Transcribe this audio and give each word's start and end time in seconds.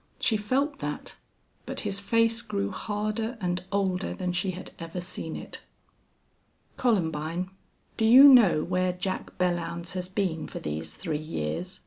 She 0.19 0.35
felt 0.35 0.79
that. 0.79 1.15
But 1.67 1.81
his 1.81 1.99
face 1.99 2.41
grew 2.41 2.71
harder 2.71 3.37
and 3.39 3.63
older 3.71 4.15
than 4.15 4.33
she 4.33 4.49
had 4.49 4.71
ever 4.79 4.99
seen 4.99 5.35
it. 5.35 5.61
"Columbine, 6.75 7.51
do 7.97 8.05
you 8.05 8.23
know 8.23 8.63
where 8.63 8.93
Jack 8.93 9.37
Belllounds 9.37 9.93
has 9.93 10.09
been 10.09 10.47
for 10.47 10.57
these 10.59 10.95
three 10.95 11.19
years?" 11.19 11.79